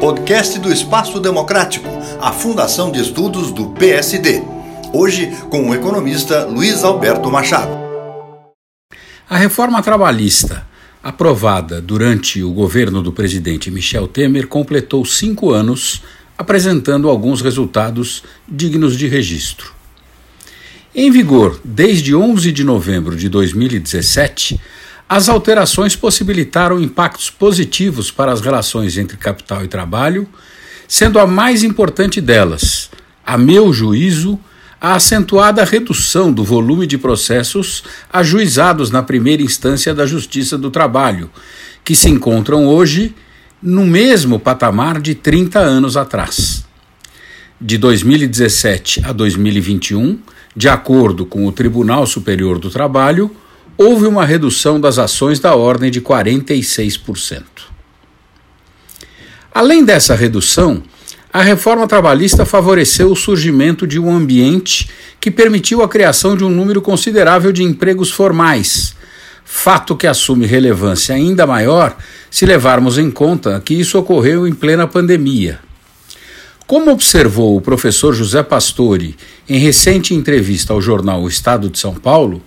[0.00, 1.88] Podcast do Espaço Democrático,
[2.20, 4.42] a Fundação de Estudos do PSD.
[4.92, 7.76] Hoje com o economista Luiz Alberto Machado.
[9.28, 10.66] A reforma trabalhista,
[11.02, 16.02] aprovada durante o governo do presidente Michel Temer, completou cinco anos,
[16.36, 19.72] apresentando alguns resultados dignos de registro.
[20.94, 24.60] Em vigor desde 11 de novembro de 2017,
[25.08, 30.28] as alterações possibilitaram impactos positivos para as relações entre capital e trabalho,
[30.86, 32.90] sendo a mais importante delas,
[33.24, 34.38] a meu juízo,
[34.80, 37.82] a acentuada redução do volume de processos
[38.12, 41.30] ajuizados na primeira instância da Justiça do Trabalho,
[41.82, 43.14] que se encontram hoje
[43.62, 46.64] no mesmo patamar de 30 anos atrás.
[47.60, 50.18] De 2017 a 2021,
[50.54, 53.34] de acordo com o Tribunal Superior do Trabalho,
[53.78, 57.44] houve uma redução das ações da ordem de 46%.
[59.54, 60.82] Além dessa redução,
[61.32, 66.50] a reforma trabalhista favoreceu o surgimento de um ambiente que permitiu a criação de um
[66.50, 68.96] número considerável de empregos formais,
[69.44, 71.96] fato que assume relevância ainda maior
[72.30, 75.60] se levarmos em conta que isso ocorreu em plena pandemia.
[76.66, 79.16] Como observou o professor José Pastore
[79.48, 82.42] em recente entrevista ao jornal O Estado de São Paulo,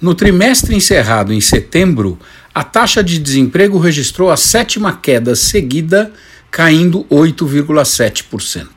[0.00, 2.18] no trimestre encerrado em setembro,
[2.54, 6.12] a taxa de desemprego registrou a sétima queda seguida,
[6.50, 8.68] caindo 8,7%.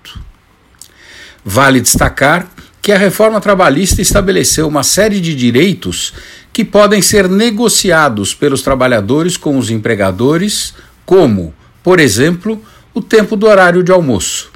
[1.43, 2.49] Vale destacar
[2.81, 6.13] que a reforma trabalhista estabeleceu uma série de direitos
[6.51, 10.73] que podem ser negociados pelos trabalhadores com os empregadores,
[11.05, 12.61] como, por exemplo,
[12.93, 14.51] o tempo do horário de almoço.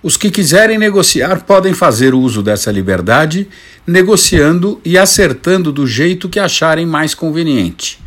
[0.00, 3.48] Os que quiserem negociar podem fazer uso dessa liberdade,
[3.84, 7.98] negociando e acertando do jeito que acharem mais conveniente.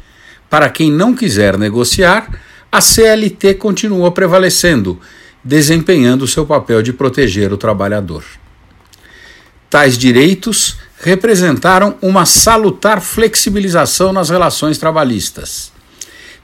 [0.50, 2.30] Para quem não quiser negociar,
[2.72, 5.00] a CLT continua prevalecendo,
[5.44, 8.24] desempenhando seu papel de proteger o trabalhador.
[9.70, 15.74] Tais direitos representaram uma salutar flexibilização nas relações trabalhistas.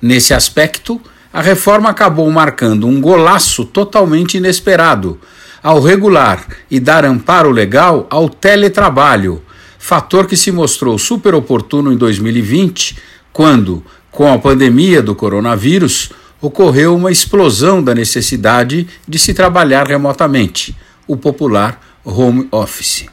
[0.01, 5.19] Nesse aspecto, a reforma acabou marcando um golaço totalmente inesperado
[5.67, 9.43] ao regular e dar amparo legal ao teletrabalho,
[9.77, 12.97] fator que se mostrou super oportuno em 2020,
[13.33, 20.73] quando, com a pandemia do coronavírus, ocorreu uma explosão da necessidade de se trabalhar remotamente,
[21.05, 23.07] o popular home office.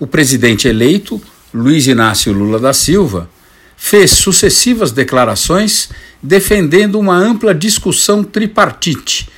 [0.00, 1.22] O presidente eleito,
[1.54, 3.30] Luiz Inácio Lula da Silva,
[3.76, 5.88] fez sucessivas declarações
[6.20, 9.28] defendendo uma ampla discussão tripartite,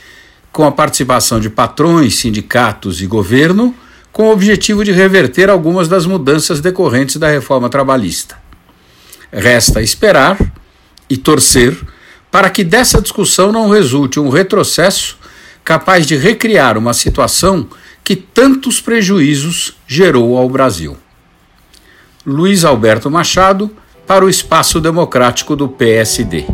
[0.57, 3.75] com a participação de patrões, sindicatos e governo,
[4.11, 8.39] com o objetivo de reverter algumas das mudanças decorrentes da reforma trabalhista.
[9.31, 10.39] Resta esperar
[11.11, 11.77] e torcer
[12.31, 15.19] para que dessa discussão não resulte um retrocesso
[15.63, 17.69] capaz de recriar uma situação
[18.03, 20.97] que tantos prejuízos gerou ao Brasil.
[22.25, 23.71] Luiz Alberto Machado
[24.07, 26.47] para o Espaço Democrático do PSD.